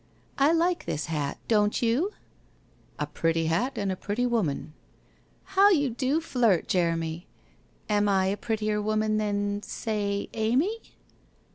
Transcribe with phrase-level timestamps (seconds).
[0.39, 2.09] I like this hat, don't you?''
[2.99, 4.73] A pretty hat and a pretty woman.'
[5.11, 7.27] * How you do flirt, Jeremy!
[7.87, 10.79] Am I a prettier woman than— say— Amy?